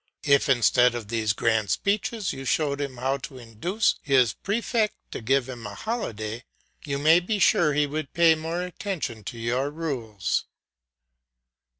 [0.25, 5.21] If instead of these grand speeches you showed him how to induce his prefect to
[5.21, 6.43] give him a holiday,
[6.83, 10.45] you may be sure he would pay more attention to your rules.